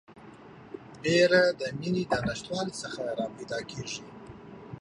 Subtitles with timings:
[1.01, 4.03] بیره د میني د نشتوالي څخه راپیدا کیږي